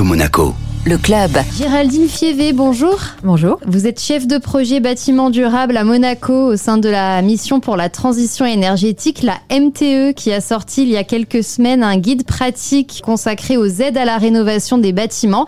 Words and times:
Monaco. 0.00 0.71
Le 0.84 0.98
club. 0.98 1.30
Géraldine 1.56 2.08
Fievé, 2.08 2.52
bonjour. 2.52 2.98
Bonjour. 3.22 3.60
Vous 3.64 3.86
êtes 3.86 4.00
chef 4.00 4.26
de 4.26 4.36
projet 4.38 4.80
bâtiment 4.80 5.30
durable 5.30 5.76
à 5.76 5.84
Monaco 5.84 6.32
au 6.32 6.56
sein 6.56 6.76
de 6.76 6.88
la 6.88 7.22
mission 7.22 7.60
pour 7.60 7.76
la 7.76 7.88
transition 7.88 8.44
énergétique, 8.44 9.22
la 9.22 9.38
MTE, 9.48 10.12
qui 10.12 10.32
a 10.32 10.40
sorti 10.40 10.82
il 10.82 10.88
y 10.88 10.96
a 10.96 11.04
quelques 11.04 11.44
semaines 11.44 11.84
un 11.84 11.98
guide 11.98 12.24
pratique 12.24 13.00
consacré 13.04 13.56
aux 13.56 13.66
aides 13.66 13.96
à 13.96 14.04
la 14.04 14.18
rénovation 14.18 14.76
des 14.76 14.92
bâtiments. 14.92 15.46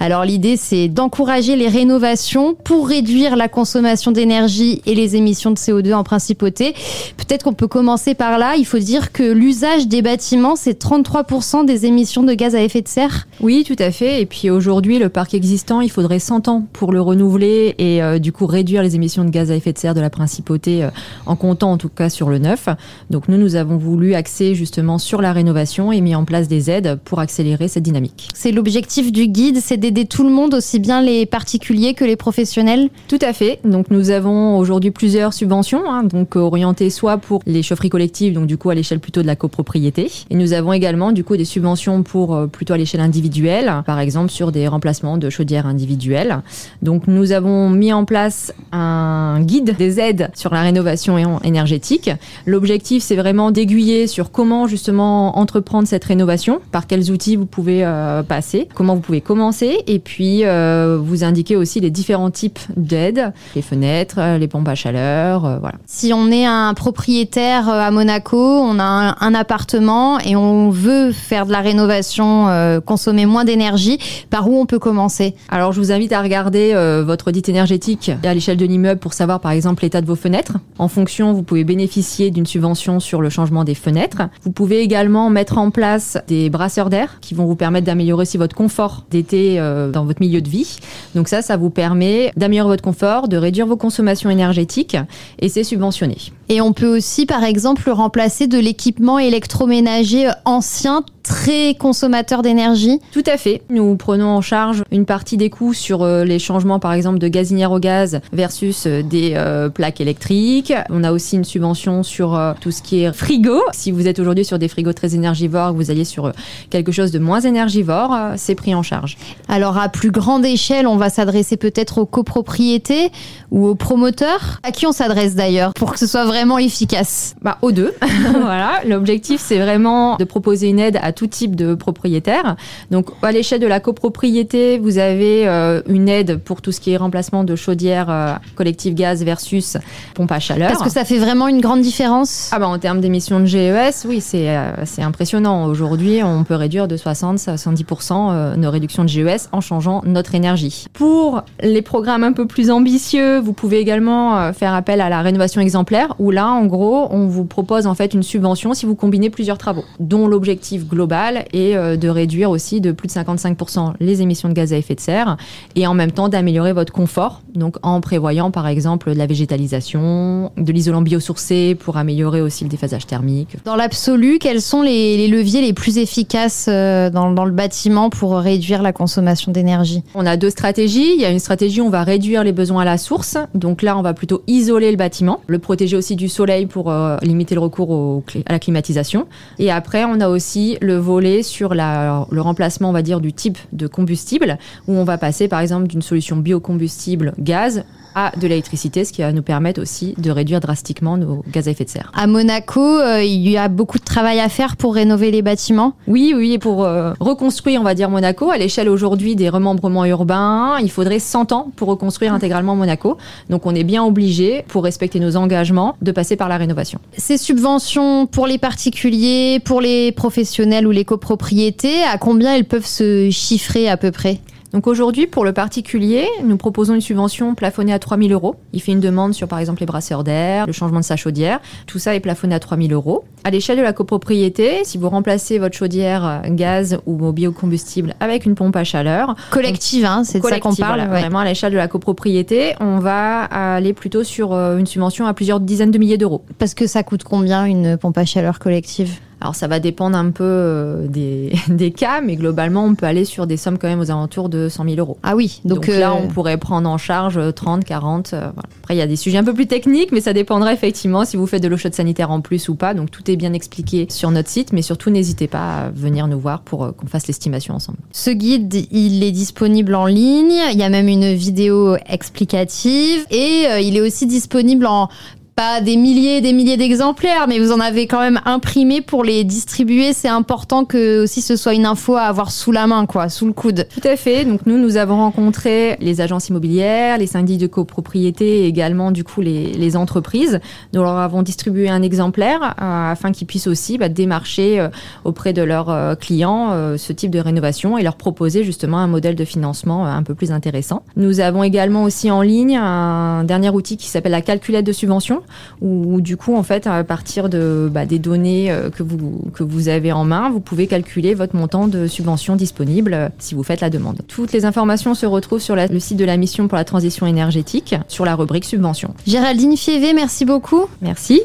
Alors 0.00 0.26
l'idée, 0.26 0.58
c'est 0.58 0.88
d'encourager 0.88 1.56
les 1.56 1.68
rénovations 1.68 2.54
pour 2.54 2.86
réduire 2.86 3.36
la 3.36 3.48
consommation 3.48 4.12
d'énergie 4.12 4.82
et 4.84 4.94
les 4.94 5.16
émissions 5.16 5.50
de 5.50 5.56
CO2 5.56 5.94
en 5.94 6.04
principauté. 6.04 6.74
Peut-être 7.16 7.44
qu'on 7.44 7.54
peut 7.54 7.68
commencer 7.68 8.14
par 8.14 8.38
là. 8.38 8.56
Il 8.56 8.66
faut 8.66 8.78
dire 8.78 9.12
que 9.12 9.22
l'usage 9.22 9.88
des 9.88 10.02
bâtiments, 10.02 10.56
c'est 10.56 10.78
33% 10.78 11.64
des 11.64 11.86
émissions 11.86 12.22
de 12.22 12.34
gaz 12.34 12.54
à 12.54 12.60
effet 12.60 12.82
de 12.82 12.88
serre. 12.88 13.26
Oui, 13.40 13.64
tout 13.66 13.76
à 13.78 13.90
fait. 13.90 14.20
Et 14.20 14.26
puis 14.26 14.50
aujourd'hui, 14.50 14.73
Aujourd'hui, 14.74 14.98
le 14.98 15.08
parc 15.08 15.34
existant, 15.34 15.80
il 15.82 15.88
faudrait 15.88 16.18
100 16.18 16.48
ans 16.48 16.66
pour 16.72 16.90
le 16.90 17.00
renouveler 17.00 17.76
et 17.78 18.02
euh, 18.02 18.18
du 18.18 18.32
coup 18.32 18.44
réduire 18.44 18.82
les 18.82 18.96
émissions 18.96 19.24
de 19.24 19.30
gaz 19.30 19.52
à 19.52 19.54
effet 19.54 19.72
de 19.72 19.78
serre 19.78 19.94
de 19.94 20.00
la 20.00 20.10
principauté 20.10 20.82
euh, 20.82 20.90
en 21.26 21.36
comptant 21.36 21.70
en 21.70 21.78
tout 21.78 21.88
cas 21.88 22.08
sur 22.08 22.28
le 22.28 22.38
neuf. 22.38 22.68
Donc 23.08 23.28
nous, 23.28 23.38
nous 23.38 23.54
avons 23.54 23.76
voulu 23.76 24.14
axer 24.14 24.56
justement 24.56 24.98
sur 24.98 25.22
la 25.22 25.32
rénovation 25.32 25.92
et 25.92 26.00
mis 26.00 26.16
en 26.16 26.24
place 26.24 26.48
des 26.48 26.72
aides 26.72 26.98
pour 27.04 27.20
accélérer 27.20 27.68
cette 27.68 27.84
dynamique. 27.84 28.30
C'est 28.34 28.50
l'objectif 28.50 29.12
du 29.12 29.28
guide, 29.28 29.58
c'est 29.62 29.76
d'aider 29.76 30.06
tout 30.06 30.24
le 30.24 30.30
monde, 30.30 30.54
aussi 30.54 30.80
bien 30.80 31.00
les 31.02 31.24
particuliers 31.24 31.94
que 31.94 32.04
les 32.04 32.16
professionnels? 32.16 32.88
Tout 33.06 33.20
à 33.22 33.32
fait. 33.32 33.60
Donc 33.62 33.92
nous 33.92 34.10
avons 34.10 34.58
aujourd'hui 34.58 34.90
plusieurs 34.90 35.34
subventions, 35.34 35.88
hein, 35.88 36.02
donc 36.02 36.34
orientées 36.34 36.90
soit 36.90 37.18
pour 37.18 37.44
les 37.46 37.62
chaufferies 37.62 37.90
collectives, 37.90 38.34
donc 38.34 38.48
du 38.48 38.56
coup 38.56 38.70
à 38.70 38.74
l'échelle 38.74 38.98
plutôt 38.98 39.22
de 39.22 39.28
la 39.28 39.36
copropriété. 39.36 40.10
Et 40.30 40.34
nous 40.34 40.52
avons 40.52 40.72
également 40.72 41.12
du 41.12 41.22
coup 41.22 41.36
des 41.36 41.44
subventions 41.44 42.02
pour 42.02 42.34
euh, 42.34 42.48
plutôt 42.48 42.74
à 42.74 42.76
l'échelle 42.76 43.02
individuelle, 43.02 43.72
par 43.86 44.00
exemple 44.00 44.32
sur 44.32 44.50
des 44.50 44.63
remplacement 44.68 45.16
de 45.16 45.30
chaudières 45.30 45.66
individuelles. 45.66 46.40
Donc 46.82 47.06
nous 47.06 47.32
avons 47.32 47.70
mis 47.70 47.92
en 47.92 48.04
place 48.04 48.52
un 48.72 49.40
guide 49.40 49.76
des 49.76 50.00
aides 50.00 50.30
sur 50.34 50.52
la 50.52 50.62
rénovation 50.62 51.18
énergétique. 51.42 52.10
L'objectif 52.46 53.02
c'est 53.02 53.16
vraiment 53.16 53.50
d'aiguiller 53.50 54.06
sur 54.06 54.30
comment 54.30 54.66
justement 54.66 55.38
entreprendre 55.38 55.88
cette 55.88 56.04
rénovation, 56.04 56.60
par 56.72 56.86
quels 56.86 57.10
outils 57.10 57.36
vous 57.36 57.46
pouvez 57.46 57.84
euh, 57.84 58.22
passer, 58.22 58.68
comment 58.74 58.94
vous 58.94 59.00
pouvez 59.00 59.20
commencer 59.20 59.82
et 59.86 59.98
puis 59.98 60.44
euh, 60.44 60.98
vous 61.00 61.24
indiquer 61.24 61.56
aussi 61.56 61.80
les 61.80 61.90
différents 61.90 62.30
types 62.30 62.58
d'aides, 62.76 63.32
les 63.54 63.62
fenêtres, 63.62 64.20
les 64.38 64.48
pompes 64.48 64.68
à 64.68 64.74
chaleur, 64.74 65.44
euh, 65.44 65.58
voilà. 65.58 65.76
Si 65.86 66.12
on 66.12 66.30
est 66.30 66.46
un 66.46 66.74
propriétaire 66.74 67.68
à 67.68 67.90
Monaco, 67.90 68.38
on 68.38 68.78
a 68.78 69.16
un 69.20 69.34
appartement 69.34 70.18
et 70.20 70.36
on 70.36 70.70
veut 70.70 71.12
faire 71.12 71.46
de 71.46 71.52
la 71.52 71.60
rénovation, 71.60 72.48
consommer 72.84 73.26
moins 73.26 73.44
d'énergie, 73.44 73.98
par 74.30 74.48
où 74.48 74.53
on 74.58 74.66
peut 74.66 74.78
commencer 74.78 75.34
Alors, 75.48 75.72
je 75.72 75.80
vous 75.80 75.92
invite 75.92 76.12
à 76.12 76.22
regarder 76.22 76.72
euh, 76.74 77.02
votre 77.04 77.28
audit 77.28 77.48
énergétique 77.48 78.10
à 78.22 78.34
l'échelle 78.34 78.56
de 78.56 78.66
l'immeuble 78.66 79.00
pour 79.00 79.12
savoir, 79.12 79.40
par 79.40 79.52
exemple, 79.52 79.82
l'état 79.82 80.00
de 80.00 80.06
vos 80.06 80.16
fenêtres. 80.16 80.58
En 80.78 80.88
fonction, 80.88 81.32
vous 81.32 81.42
pouvez 81.42 81.64
bénéficier 81.64 82.30
d'une 82.30 82.46
subvention 82.46 83.00
sur 83.00 83.20
le 83.20 83.30
changement 83.30 83.64
des 83.64 83.74
fenêtres. 83.74 84.22
Vous 84.42 84.50
pouvez 84.50 84.80
également 84.80 85.30
mettre 85.30 85.58
en 85.58 85.70
place 85.70 86.18
des 86.28 86.50
brasseurs 86.50 86.90
d'air 86.90 87.18
qui 87.20 87.34
vont 87.34 87.46
vous 87.46 87.56
permettre 87.56 87.86
d'améliorer 87.86 88.22
aussi 88.22 88.38
votre 88.38 88.56
confort 88.56 89.04
d'été 89.10 89.58
euh, 89.58 89.90
dans 89.90 90.04
votre 90.04 90.20
milieu 90.20 90.40
de 90.40 90.48
vie. 90.48 90.78
Donc 91.14 91.28
ça, 91.28 91.42
ça 91.42 91.56
vous 91.56 91.70
permet 91.70 92.32
d'améliorer 92.36 92.70
votre 92.70 92.84
confort, 92.84 93.28
de 93.28 93.36
réduire 93.36 93.66
vos 93.66 93.76
consommations 93.76 94.30
énergétiques 94.30 94.96
et 95.38 95.48
c'est 95.48 95.64
subventionné. 95.64 96.16
Et 96.48 96.60
on 96.60 96.72
peut 96.72 96.96
aussi, 96.96 97.26
par 97.26 97.44
exemple, 97.44 97.88
remplacer 97.90 98.46
de 98.46 98.58
l'équipement 98.58 99.18
électroménager 99.18 100.30
ancien 100.44 101.04
très 101.24 101.74
consommateur 101.74 102.42
d'énergie 102.42 103.00
Tout 103.12 103.22
à 103.26 103.38
fait. 103.38 103.62
Nous 103.70 103.96
prenons 103.96 104.28
en 104.28 104.42
charge 104.42 104.84
une 104.92 105.06
partie 105.06 105.38
des 105.38 105.48
coûts 105.48 105.72
sur 105.72 106.02
euh, 106.02 106.22
les 106.22 106.38
changements, 106.38 106.78
par 106.78 106.92
exemple, 106.92 107.18
de 107.18 107.28
gazinière 107.28 107.72
au 107.72 107.78
gaz 107.78 108.20
versus 108.32 108.84
euh, 108.86 109.02
des 109.02 109.32
euh, 109.34 109.70
plaques 109.70 110.02
électriques. 110.02 110.74
On 110.90 111.02
a 111.02 111.12
aussi 111.12 111.36
une 111.36 111.44
subvention 111.44 112.02
sur 112.02 112.38
tout 112.60 112.70
ce 112.70 112.82
qui 112.82 113.02
est 113.02 113.12
frigo. 113.12 113.58
Si 113.72 113.90
vous 113.90 114.06
êtes 114.06 114.18
aujourd'hui 114.18 114.44
sur 114.44 114.58
des 114.58 114.68
frigos 114.68 114.92
très 114.92 115.14
énergivores, 115.14 115.72
vous 115.72 115.90
alliez 115.90 116.04
sur 116.04 116.30
quelque 116.68 116.92
chose 116.92 117.10
de 117.10 117.18
moins 117.18 117.40
énergivore, 117.40 118.14
c'est 118.36 118.54
pris 118.54 118.74
en 118.74 118.82
charge. 118.82 119.16
Alors, 119.48 119.78
à 119.78 119.88
plus 119.88 120.10
grande 120.10 120.44
échelle, 120.44 120.86
on 120.86 120.96
va 120.96 121.08
s'adresser 121.08 121.56
peut-être 121.56 121.98
aux 121.98 122.06
copropriétés 122.06 123.10
ou 123.50 123.66
aux 123.66 123.74
promoteurs. 123.74 124.60
À 124.62 124.72
qui 124.72 124.86
on 124.86 124.92
s'adresse 124.92 125.34
d'ailleurs 125.34 125.72
pour 125.72 125.92
que 125.92 125.98
ce 125.98 126.06
soit 126.06 126.26
vraiment 126.26 126.33
efficace 126.58 127.34
bah, 127.42 127.58
Aux 127.62 127.72
deux. 127.72 127.94
voilà. 128.40 128.80
L'objectif, 128.86 129.40
c'est 129.40 129.58
vraiment 129.58 130.16
de 130.16 130.24
proposer 130.24 130.68
une 130.68 130.78
aide 130.78 130.98
à 131.02 131.12
tout 131.12 131.26
type 131.26 131.56
de 131.56 131.74
propriétaires. 131.74 132.56
Donc, 132.90 133.06
à 133.22 133.32
l'échelle 133.32 133.60
de 133.60 133.66
la 133.66 133.80
copropriété, 133.80 134.78
vous 134.78 134.98
avez 134.98 135.46
euh, 135.46 135.82
une 135.88 136.08
aide 136.08 136.38
pour 136.38 136.62
tout 136.62 136.72
ce 136.72 136.80
qui 136.80 136.92
est 136.92 136.96
remplacement 136.96 137.44
de 137.44 137.56
chaudières 137.56 138.10
euh, 138.10 138.34
collectives 138.54 138.94
gaz 138.94 139.24
versus 139.24 139.76
pompe 140.14 140.32
à 140.32 140.40
chaleur. 140.40 140.70
Est-ce 140.70 140.82
que 140.82 140.90
ça 140.90 141.04
fait 141.04 141.18
vraiment 141.18 141.48
une 141.48 141.60
grande 141.60 141.80
différence 141.80 142.50
Ah 142.52 142.58
bah, 142.58 142.68
en 142.68 142.78
termes 142.78 143.00
d'émissions 143.00 143.40
de 143.40 143.46
GES, 143.46 144.06
oui, 144.06 144.20
c'est 144.20 144.48
euh, 144.48 144.72
c'est 144.84 145.02
impressionnant. 145.02 145.66
Aujourd'hui, 145.66 146.22
on 146.22 146.44
peut 146.44 146.54
réduire 146.54 146.88
de 146.88 146.96
60 146.96 147.48
à 147.48 147.54
70% 147.56 148.56
nos 148.56 148.70
réductions 148.70 149.04
de 149.04 149.08
GES 149.08 149.48
en 149.52 149.60
changeant 149.60 150.02
notre 150.04 150.34
énergie. 150.34 150.86
Pour 150.92 151.42
les 151.60 151.82
programmes 151.82 152.24
un 152.24 152.32
peu 152.32 152.46
plus 152.46 152.70
ambitieux, 152.70 153.38
vous 153.38 153.52
pouvez 153.52 153.78
également 153.78 154.52
faire 154.52 154.74
appel 154.74 155.00
à 155.00 155.08
la 155.08 155.22
rénovation 155.22 155.60
exemplaire, 155.60 156.14
où 156.24 156.30
là, 156.30 156.48
en 156.48 156.64
gros, 156.64 157.06
on 157.10 157.26
vous 157.26 157.44
propose 157.44 157.86
en 157.86 157.94
fait 157.94 158.14
une 158.14 158.22
subvention 158.22 158.72
si 158.72 158.86
vous 158.86 158.94
combinez 158.94 159.28
plusieurs 159.28 159.58
travaux, 159.58 159.84
dont 160.00 160.26
l'objectif 160.26 160.88
global 160.88 161.44
et 161.52 161.76
euh, 161.76 161.96
de 161.96 162.08
réduire 162.08 162.50
aussi 162.50 162.80
de 162.80 162.92
plus 162.92 163.08
de 163.08 163.12
55% 163.12 163.92
les 164.00 164.22
émissions 164.22 164.48
de 164.48 164.54
gaz 164.54 164.72
à 164.72 164.78
effet 164.78 164.94
de 164.94 165.00
serre 165.00 165.36
et 165.76 165.86
en 165.86 165.92
même 165.92 166.12
temps 166.12 166.30
d'améliorer 166.30 166.72
votre 166.72 166.92
confort, 166.92 167.42
donc 167.54 167.76
en 167.82 168.00
prévoyant 168.00 168.50
par 168.50 168.66
exemple 168.66 169.12
de 169.12 169.18
la 169.18 169.26
végétalisation, 169.26 170.50
de 170.56 170.72
l'isolant 170.72 171.02
biosourcé 171.02 171.74
pour 171.74 171.98
améliorer 171.98 172.40
aussi 172.40 172.64
le 172.64 172.70
déphasage 172.70 173.06
thermique. 173.06 173.56
Dans 173.66 173.76
l'absolu, 173.76 174.38
quels 174.38 174.62
sont 174.62 174.80
les, 174.80 175.28
leviers 175.28 175.60
les 175.60 175.74
plus 175.74 175.98
efficaces 175.98 176.66
euh, 176.68 177.10
dans, 177.10 177.32
dans, 177.32 177.44
le 177.44 177.52
bâtiment 177.52 178.08
pour 178.08 178.36
réduire 178.36 178.82
la 178.82 178.92
consommation 178.92 179.52
d'énergie? 179.52 180.02
On 180.14 180.24
a 180.24 180.38
deux 180.38 180.50
stratégies. 180.50 181.14
Il 181.14 181.20
y 181.20 181.24
a 181.26 181.30
une 181.30 181.38
stratégie 181.38 181.82
où 181.82 181.86
on 181.86 181.90
va 181.90 182.02
réduire 182.02 182.44
les 182.44 182.52
besoins 182.52 182.82
à 182.82 182.84
la 182.86 182.96
source. 182.96 183.36
Donc 183.54 183.82
là, 183.82 183.98
on 183.98 184.02
va 184.02 184.14
plutôt 184.14 184.42
isoler 184.46 184.90
le 184.90 184.96
bâtiment, 184.96 185.40
le 185.46 185.58
protéger 185.58 185.96
aussi 185.96 186.13
du 186.16 186.28
soleil 186.28 186.66
pour 186.66 186.90
euh, 186.90 187.16
limiter 187.22 187.54
le 187.54 187.60
recours 187.60 188.22
à 188.46 188.52
la 188.52 188.58
climatisation. 188.58 189.26
Et 189.58 189.70
après, 189.70 190.04
on 190.04 190.20
a 190.20 190.28
aussi 190.28 190.78
le 190.80 190.96
volet 190.96 191.42
sur 191.42 191.74
le 191.74 192.40
remplacement, 192.40 192.90
on 192.90 192.92
va 192.92 193.02
dire, 193.02 193.20
du 193.20 193.32
type 193.32 193.58
de 193.72 193.86
combustible, 193.86 194.58
où 194.88 194.92
on 194.92 195.04
va 195.04 195.18
passer 195.18 195.48
par 195.48 195.60
exemple 195.60 195.86
d'une 195.86 196.02
solution 196.02 196.36
biocombustible 196.36 197.34
gaz 197.38 197.84
à 198.14 198.32
de 198.36 198.46
l'électricité, 198.46 199.04
ce 199.04 199.12
qui 199.12 199.22
va 199.22 199.32
nous 199.32 199.42
permettre 199.42 199.80
aussi 199.80 200.14
de 200.18 200.30
réduire 200.30 200.60
drastiquement 200.60 201.16
nos 201.16 201.44
gaz 201.52 201.68
à 201.68 201.70
effet 201.70 201.84
de 201.84 201.90
serre. 201.90 202.10
À 202.14 202.26
Monaco, 202.26 202.80
euh, 202.80 203.22
il 203.22 203.48
y 203.48 203.56
a 203.56 203.68
beaucoup 203.68 203.98
de 203.98 204.04
travail 204.04 204.40
à 204.40 204.48
faire 204.48 204.76
pour 204.76 204.94
rénover 204.94 205.30
les 205.30 205.42
bâtiments 205.42 205.94
Oui, 206.06 206.32
oui, 206.36 206.52
et 206.52 206.58
pour 206.58 206.84
euh, 206.84 207.12
reconstruire, 207.20 207.80
on 207.80 207.84
va 207.84 207.94
dire, 207.94 208.10
Monaco, 208.10 208.50
à 208.50 208.58
l'échelle 208.58 208.88
aujourd'hui 208.88 209.36
des 209.36 209.48
remembrements 209.48 210.04
urbains, 210.04 210.78
il 210.80 210.90
faudrait 210.90 211.18
100 211.18 211.52
ans 211.52 211.70
pour 211.76 211.88
reconstruire 211.88 212.32
intégralement 212.32 212.76
Monaco. 212.76 213.16
Donc 213.50 213.66
on 213.66 213.74
est 213.74 213.84
bien 213.84 214.04
obligé, 214.04 214.64
pour 214.68 214.84
respecter 214.84 215.20
nos 215.20 215.36
engagements, 215.36 215.96
de 216.02 216.12
passer 216.12 216.36
par 216.36 216.48
la 216.48 216.56
rénovation. 216.56 216.98
Ces 217.16 217.38
subventions 217.38 218.26
pour 218.26 218.46
les 218.46 218.58
particuliers, 218.58 219.60
pour 219.64 219.80
les 219.80 220.12
professionnels 220.12 220.86
ou 220.86 220.90
les 220.90 221.04
copropriétés, 221.04 222.02
à 222.04 222.18
combien 222.18 222.54
elles 222.54 222.64
peuvent 222.64 222.86
se 222.86 223.30
chiffrer 223.30 223.88
à 223.88 223.96
peu 223.96 224.10
près? 224.10 224.40
Donc 224.74 224.88
aujourd'hui, 224.88 225.28
pour 225.28 225.44
le 225.44 225.52
particulier, 225.52 226.26
nous 226.42 226.56
proposons 226.56 226.94
une 226.94 227.00
subvention 227.00 227.54
plafonnée 227.54 227.92
à 227.92 228.00
3 228.00 228.18
000 228.18 228.30
euros. 228.30 228.56
Il 228.72 228.82
fait 228.82 228.90
une 228.90 228.98
demande 228.98 229.32
sur, 229.32 229.46
par 229.46 229.60
exemple, 229.60 229.78
les 229.78 229.86
brasseurs 229.86 230.24
d'air, 230.24 230.66
le 230.66 230.72
changement 230.72 230.98
de 230.98 231.04
sa 231.04 231.14
chaudière. 231.14 231.60
Tout 231.86 232.00
ça 232.00 232.16
est 232.16 232.18
plafonné 232.18 232.56
à 232.56 232.58
3 232.58 232.76
000 232.76 232.88
euros. 232.90 233.22
À 233.44 233.52
l'échelle 233.52 233.78
de 233.78 233.84
la 233.84 233.92
copropriété, 233.92 234.82
si 234.82 234.98
vous 234.98 235.08
remplacez 235.08 235.60
votre 235.60 235.76
chaudière 235.76 236.26
euh, 236.26 236.48
gaz 236.48 236.98
ou 237.06 237.30
biocombustible 237.30 238.16
avec 238.18 238.46
une 238.46 238.56
pompe 238.56 238.74
à 238.74 238.82
chaleur. 238.82 239.36
Collective, 239.52 240.06
hein, 240.06 240.24
c'est 240.24 240.40
de 240.40 240.44
ça 240.44 240.58
qu'on 240.58 240.74
parle. 240.74 241.06
Vraiment, 241.06 241.38
à 241.38 241.44
l'échelle 241.44 241.72
de 241.72 241.76
la 241.76 241.86
copropriété, 241.86 242.74
on 242.80 242.98
va 242.98 243.44
aller 243.44 243.92
plutôt 243.92 244.24
sur 244.24 244.52
euh, 244.52 244.76
une 244.78 244.86
subvention 244.86 245.24
à 245.26 245.34
plusieurs 245.34 245.60
dizaines 245.60 245.92
de 245.92 245.98
milliers 245.98 246.18
d'euros. 246.18 246.42
Parce 246.58 246.74
que 246.74 246.88
ça 246.88 247.04
coûte 247.04 247.22
combien 247.22 247.64
une 247.64 247.96
pompe 247.96 248.18
à 248.18 248.24
chaleur 248.24 248.58
collective? 248.58 249.20
Alors 249.44 249.54
ça 249.54 249.68
va 249.68 249.78
dépendre 249.78 250.16
un 250.16 250.30
peu 250.30 250.42
euh, 250.42 251.06
des, 251.06 251.52
des, 251.68 251.90
cas, 251.90 252.22
mais 252.22 252.34
globalement 252.34 252.82
on 252.86 252.94
peut 252.94 253.04
aller 253.04 253.26
sur 253.26 253.46
des 253.46 253.58
sommes 253.58 253.76
quand 253.76 253.88
même 253.88 254.00
aux 254.00 254.10
alentours 254.10 254.48
de 254.48 254.70
100 254.70 254.84
000 254.84 254.96
euros. 254.96 255.18
Ah 255.22 255.36
oui, 255.36 255.60
donc, 255.66 255.86
là 255.86 256.12
euh, 256.12 256.14
on 256.24 256.28
pourrait 256.28 256.56
prendre 256.56 256.88
en 256.88 256.96
charge 256.96 257.38
30, 257.54 257.84
40. 257.84 258.32
Euh, 258.32 258.48
Après 258.82 258.94
il 258.94 258.98
y 258.98 259.02
a 259.02 259.06
des 259.06 259.16
sujets 259.16 259.36
un 259.36 259.44
peu 259.44 259.52
plus 259.52 259.66
techniques, 259.66 260.12
mais 260.12 260.22
ça 260.22 260.32
dépendrait 260.32 260.72
effectivement 260.72 261.26
si 261.26 261.36
vous 261.36 261.46
faites 261.46 261.62
de 261.62 261.68
l'eau 261.68 261.76
chaude 261.76 261.92
sanitaire 261.92 262.30
en 262.30 262.40
plus 262.40 262.70
ou 262.70 262.74
pas. 262.74 262.94
Donc 262.94 263.10
tout 263.10 263.30
est 263.30 263.36
bien 263.36 263.52
expliqué 263.52 264.06
sur 264.08 264.30
notre 264.30 264.48
site, 264.48 264.72
mais 264.72 264.80
surtout 264.80 265.10
n'hésitez 265.10 265.46
pas 265.46 265.76
à 265.76 265.90
venir 265.90 266.26
nous 266.26 266.40
voir 266.40 266.62
pour 266.62 266.94
qu'on 266.96 267.06
fasse 267.06 267.26
l'estimation 267.26 267.74
ensemble. 267.74 267.98
Ce 268.12 268.30
guide, 268.30 268.74
il 268.90 269.22
est 269.22 269.32
disponible 269.32 269.94
en 269.94 270.06
ligne. 270.06 270.58
Il 270.72 270.78
y 270.78 270.82
a 270.82 270.88
même 270.88 271.08
une 271.08 271.34
vidéo 271.34 271.96
explicative 272.08 273.26
et 273.30 273.66
il 273.82 273.94
est 273.94 274.00
aussi 274.00 274.26
disponible 274.26 274.86
en 274.86 275.10
pas 275.56 275.80
des 275.80 275.96
milliers 275.96 276.38
et 276.38 276.40
des 276.40 276.52
milliers 276.52 276.76
d'exemplaires, 276.76 277.46
mais 277.48 277.58
vous 277.58 277.70
en 277.70 277.80
avez 277.80 278.06
quand 278.06 278.20
même 278.20 278.40
imprimé 278.44 279.00
pour 279.00 279.22
les 279.22 279.44
distribuer. 279.44 280.12
C'est 280.12 280.28
important 280.28 280.84
que 280.84 281.22
aussi 281.22 281.42
ce 281.42 281.56
soit 281.56 281.74
une 281.74 281.86
info 281.86 282.16
à 282.16 282.22
avoir 282.22 282.50
sous 282.50 282.72
la 282.72 282.86
main, 282.86 283.06
quoi, 283.06 283.28
sous 283.28 283.46
le 283.46 283.52
coude. 283.52 283.86
Tout 283.92 284.06
à 284.06 284.16
fait. 284.16 284.44
Donc 284.44 284.66
nous, 284.66 284.78
nous 284.78 284.96
avons 284.96 285.16
rencontré 285.16 285.96
les 286.00 286.20
agences 286.20 286.48
immobilières, 286.48 287.18
les 287.18 287.26
syndics 287.26 287.60
de 287.60 287.66
copropriété 287.66 288.62
et 288.62 288.66
également 288.66 289.12
du 289.12 289.22
coup 289.22 289.40
les, 289.40 289.72
les 289.72 289.96
entreprises. 289.96 290.60
Nous 290.92 291.02
leur 291.02 291.16
avons 291.18 291.42
distribué 291.42 291.88
un 291.88 292.02
exemplaire 292.02 292.74
euh, 292.80 293.12
afin 293.12 293.30
qu'ils 293.30 293.46
puissent 293.46 293.68
aussi 293.68 293.96
bah, 293.96 294.08
démarcher 294.08 294.80
euh, 294.80 294.88
auprès 295.24 295.52
de 295.52 295.62
leurs 295.62 295.90
euh, 295.90 296.14
clients 296.14 296.70
euh, 296.72 296.96
ce 296.96 297.12
type 297.12 297.30
de 297.30 297.38
rénovation 297.38 297.96
et 297.96 298.02
leur 298.02 298.16
proposer 298.16 298.64
justement 298.64 298.98
un 298.98 299.06
modèle 299.06 299.36
de 299.36 299.44
financement 299.44 300.04
euh, 300.04 300.10
un 300.10 300.22
peu 300.22 300.34
plus 300.34 300.50
intéressant. 300.50 301.02
Nous 301.16 301.40
avons 301.40 301.62
également 301.62 302.02
aussi 302.02 302.30
en 302.30 302.42
ligne 302.42 302.76
un 302.76 303.44
dernier 303.44 303.70
outil 303.70 303.96
qui 303.96 304.08
s'appelle 304.08 304.32
la 304.32 304.42
calculette 304.42 304.84
de 304.84 304.92
subvention 304.92 305.43
où, 305.80 306.14
où, 306.14 306.20
du 306.20 306.36
coup 306.36 306.56
en 306.56 306.62
fait 306.62 306.86
à 306.86 307.02
partir 307.04 307.48
de 307.48 307.90
bah, 307.92 308.06
des 308.06 308.18
données 308.18 308.70
euh, 308.70 308.90
que 308.90 309.02
vous 309.02 309.44
que 309.52 309.62
vous 309.62 309.88
avez 309.88 310.12
en 310.12 310.24
main, 310.24 310.50
vous 310.50 310.60
pouvez 310.60 310.86
calculer 310.86 311.34
votre 311.34 311.56
montant 311.56 311.88
de 311.88 312.06
subvention 312.06 312.56
disponible 312.56 313.14
euh, 313.14 313.28
si 313.38 313.54
vous 313.54 313.62
faites 313.62 313.80
la 313.80 313.90
demande. 313.90 314.20
Toutes 314.28 314.52
les 314.52 314.64
informations 314.64 315.14
se 315.14 315.26
retrouvent 315.26 315.60
sur 315.60 315.76
la, 315.76 315.86
le 315.86 316.00
site 316.00 316.18
de 316.18 316.24
la 316.24 316.36
mission 316.36 316.68
pour 316.68 316.76
la 316.76 316.84
transition 316.84 317.26
énergétique 317.26 317.94
sur 318.08 318.24
la 318.24 318.34
rubrique 318.34 318.64
subvention. 318.64 319.14
Géraldine 319.26 319.76
Fievé, 319.76 320.12
merci 320.12 320.44
beaucoup. 320.44 320.86
Merci. 321.02 321.42